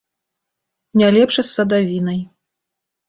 Не 1.01 1.07
лепш 1.17 1.39
і 1.41 1.41
з 1.43 1.45
садавінай. 1.53 2.19